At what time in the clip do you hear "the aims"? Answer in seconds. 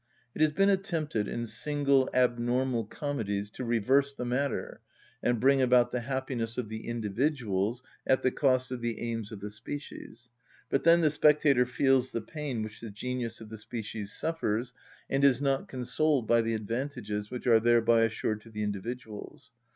8.81-9.31